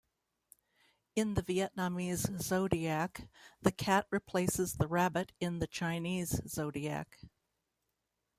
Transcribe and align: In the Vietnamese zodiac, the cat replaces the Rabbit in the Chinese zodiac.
In 1.15 1.35
the 1.35 1.43
Vietnamese 1.43 2.41
zodiac, 2.41 3.29
the 3.61 3.71
cat 3.71 4.07
replaces 4.09 4.73
the 4.73 4.87
Rabbit 4.87 5.31
in 5.39 5.59
the 5.59 5.67
Chinese 5.67 6.41
zodiac. 6.49 7.19